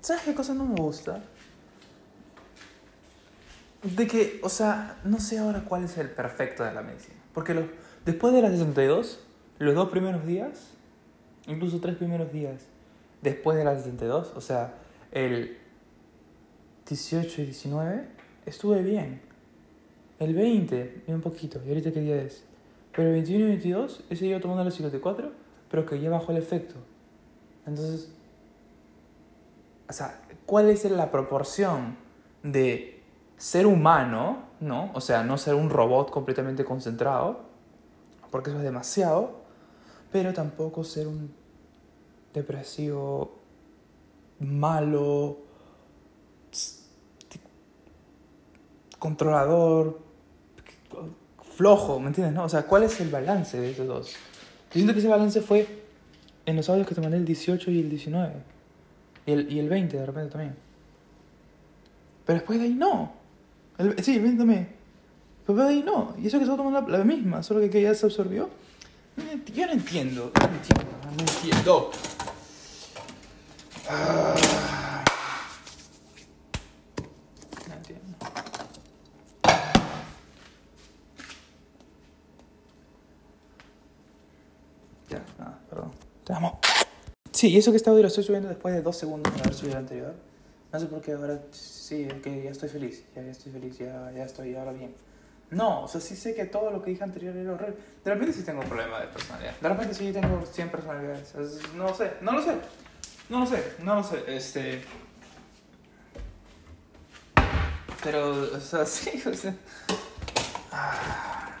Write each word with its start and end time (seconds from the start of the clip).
¿Sabes 0.00 0.22
qué 0.22 0.34
cosa 0.34 0.54
no 0.54 0.64
me 0.64 0.76
gusta? 0.76 1.22
De 3.82 4.06
que, 4.06 4.40
o 4.42 4.48
sea, 4.48 4.98
no 5.04 5.20
sé 5.20 5.38
ahora 5.38 5.64
cuál 5.66 5.84
es 5.84 5.96
el 5.98 6.10
perfecto 6.10 6.64
de 6.64 6.72
la 6.72 6.82
medicina. 6.82 7.16
Porque 7.32 7.54
los, 7.54 7.64
después 8.04 8.32
de 8.32 8.42
las 8.42 8.52
62, 8.52 9.20
los 9.58 9.74
dos 9.74 9.90
primeros 9.90 10.26
días, 10.26 10.70
incluso 11.46 11.80
tres 11.80 11.96
primeros 11.96 12.32
días 12.32 12.62
después 13.22 13.56
de 13.56 13.64
las 13.64 13.78
62, 13.82 14.32
o 14.34 14.40
sea, 14.40 14.74
el 15.12 15.58
18 16.88 17.42
y 17.42 17.44
19, 17.46 18.04
estuve 18.46 18.82
bien. 18.82 19.20
El 20.18 20.34
20, 20.34 21.04
un 21.08 21.20
poquito, 21.20 21.60
y 21.64 21.68
ahorita 21.68 21.92
qué 21.92 22.00
día 22.00 22.20
es. 22.22 22.44
Pero 22.94 23.08
el 23.08 23.14
21 23.14 23.44
y 23.44 23.48
22 23.48 24.04
he 24.10 24.16
seguido 24.16 24.40
tomando 24.40 24.64
los 24.64 24.74
54, 24.74 25.32
pero 25.70 25.86
que 25.86 26.00
ya 26.00 26.10
bajó 26.10 26.32
el 26.32 26.38
efecto. 26.38 26.74
Entonces, 27.66 28.10
o 29.90 29.92
sea, 29.92 30.20
¿cuál 30.46 30.70
es 30.70 30.88
la 30.88 31.10
proporción 31.10 31.96
de 32.44 33.02
ser 33.36 33.66
humano, 33.66 34.44
¿no? 34.60 34.92
O 34.94 35.00
sea, 35.00 35.24
no 35.24 35.36
ser 35.36 35.56
un 35.56 35.68
robot 35.68 36.10
completamente 36.10 36.64
concentrado, 36.64 37.40
porque 38.30 38.50
eso 38.50 38.58
es 38.58 38.64
demasiado, 38.64 39.40
pero 40.12 40.32
tampoco 40.32 40.84
ser 40.84 41.08
un 41.08 41.32
depresivo 42.32 43.40
malo, 44.38 45.38
controlador, 49.00 49.98
flojo, 51.56 51.98
¿me 51.98 52.08
entiendes? 52.08 52.34
No? 52.34 52.44
O 52.44 52.48
sea, 52.48 52.62
¿cuál 52.64 52.84
es 52.84 53.00
el 53.00 53.10
balance 53.10 53.60
de 53.60 53.72
esos 53.72 53.88
dos? 53.88 54.12
Yo 54.12 54.74
siento 54.74 54.92
que 54.92 55.00
ese 55.00 55.08
balance 55.08 55.40
fue 55.40 55.66
en 56.46 56.54
los 56.54 56.68
audios 56.68 56.86
que 56.86 56.94
te 56.94 57.00
mandé 57.00 57.16
el 57.16 57.24
18 57.24 57.72
y 57.72 57.80
el 57.80 57.90
19. 57.90 58.59
Y 59.26 59.32
el, 59.32 59.52
y 59.52 59.58
el 59.58 59.68
20 59.68 59.96
de 59.96 60.06
repente 60.06 60.30
también. 60.32 60.56
Pero 62.26 62.38
después 62.38 62.58
de 62.58 62.66
ahí 62.66 62.74
no. 62.74 63.12
El, 63.78 64.02
sí, 64.02 64.16
el 64.16 64.22
20 64.22 64.38
también. 64.38 64.68
Pero 65.46 65.58
después 65.58 65.68
de 65.68 65.74
ahí 65.74 65.82
no. 65.82 66.14
Y 66.18 66.26
eso 66.26 66.38
que 66.38 66.44
estaba 66.44 66.56
tomando 66.56 66.88
la, 66.88 66.98
la 66.98 67.04
misma, 67.04 67.42
solo 67.42 67.60
que, 67.60 67.70
que 67.70 67.82
ya 67.82 67.94
se 67.94 68.06
absorbió. 68.06 68.48
Yo 69.54 69.66
no 69.66 69.72
entiendo. 69.72 70.30
No 70.34 70.46
entiendo. 70.46 70.84
No 71.04 71.10
entiendo. 71.10 71.90
Ah. 73.88 75.04
No 77.68 77.74
entiendo. 77.74 78.16
Ya, 85.08 85.24
nada, 85.38 85.58
perdón. 85.68 85.90
Te 86.24 86.32
amo. 86.32 86.60
Sí, 87.40 87.48
y 87.48 87.56
eso 87.56 87.70
que 87.70 87.78
este 87.78 87.88
audio 87.88 88.02
lo 88.02 88.08
estoy 88.08 88.22
subiendo 88.22 88.50
después 88.50 88.74
de 88.74 88.82
dos 88.82 88.98
segundos 88.98 89.34
de 89.34 89.40
haber 89.40 89.54
subido 89.54 89.72
el 89.72 89.78
anterior. 89.78 90.14
No 90.70 90.78
sé 90.78 90.84
por 90.88 91.00
qué 91.00 91.12
ahora 91.14 91.40
sí, 91.52 92.02
es 92.02 92.20
que 92.20 92.42
ya 92.42 92.50
estoy 92.50 92.68
feliz. 92.68 93.02
Ya, 93.16 93.22
ya 93.22 93.30
estoy 93.30 93.50
feliz, 93.50 93.78
ya, 93.78 94.12
ya 94.14 94.24
estoy 94.24 94.54
ahora 94.56 94.72
bien. 94.72 94.94
No, 95.48 95.84
o 95.84 95.88
sea, 95.88 96.02
sí 96.02 96.16
sé 96.16 96.34
que 96.34 96.44
todo 96.44 96.70
lo 96.70 96.82
que 96.82 96.90
dije 96.90 97.02
anterior 97.02 97.34
era 97.34 97.54
horrible. 97.54 97.76
De 98.04 98.12
repente 98.12 98.34
sí 98.34 98.42
tengo 98.42 98.60
un 98.60 98.68
problema 98.68 99.00
de 99.00 99.06
personalidad. 99.06 99.54
De 99.58 99.68
repente 99.70 99.94
sí 99.94 100.12
tengo 100.12 100.44
100 100.44 100.68
personalidades. 100.70 101.34
Es- 101.34 101.72
no 101.74 101.84
lo 101.84 101.94
sé, 101.94 102.12
no 102.20 102.32
lo 102.32 102.42
sé. 102.42 102.52
No 103.30 103.40
lo 103.40 103.46
sé, 103.46 103.72
no 103.82 103.94
lo 103.94 104.04
sé. 104.04 104.22
Este. 104.26 104.82
Pero, 108.04 108.32
o 108.54 108.60
sea, 108.60 108.84
sí, 108.84 109.22
o 109.26 109.32
sea. 109.32 109.54
Ah. 110.70 111.56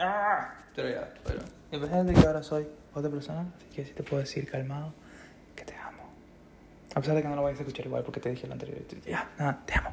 Ah. 0.00 0.54
Pero 0.74 0.88
ya, 0.88 1.14
bueno. 1.22 1.57
Imagínate 1.70 2.14
que 2.14 2.26
ahora 2.26 2.42
soy 2.42 2.66
otra 2.94 3.10
persona, 3.10 3.46
así 3.56 3.66
que 3.74 3.84
sí 3.84 3.92
te 3.92 4.02
puedo 4.02 4.20
decir 4.20 4.50
calmado 4.50 4.92
que 5.54 5.64
te 5.64 5.74
amo. 5.76 6.02
A 6.94 7.00
pesar 7.00 7.14
de 7.14 7.22
que 7.22 7.28
no 7.28 7.36
lo 7.36 7.42
vayas 7.42 7.60
a 7.60 7.62
escuchar 7.62 7.86
igual 7.86 8.02
porque 8.02 8.20
te 8.20 8.30
dije 8.30 8.46
lo 8.46 8.54
anterior. 8.54 8.78
Ya, 9.06 9.30
nada, 9.38 9.62
te 9.66 9.74
amo. 9.74 9.90